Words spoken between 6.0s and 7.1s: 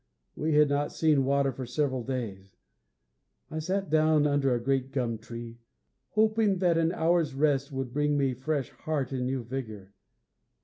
hoping that an